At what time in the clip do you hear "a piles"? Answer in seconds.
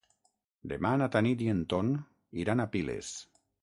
2.65-3.17